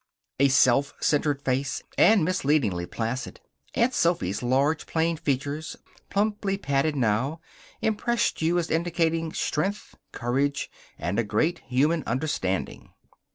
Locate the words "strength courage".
9.31-10.71